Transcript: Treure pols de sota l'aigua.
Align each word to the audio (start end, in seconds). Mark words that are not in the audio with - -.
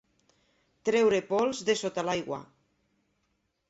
Treure 0.89 1.21
pols 1.33 1.63
de 1.69 1.79
sota 1.85 2.09
l'aigua. 2.11 2.45